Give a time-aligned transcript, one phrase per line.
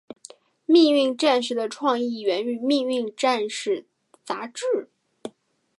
[0.65, 3.85] 命运战士的创意源于命运战士
[4.25, 4.65] 杂志。